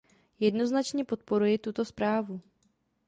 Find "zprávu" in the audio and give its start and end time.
1.85-2.41